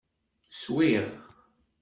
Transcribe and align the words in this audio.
Swiɣ. 0.61 1.07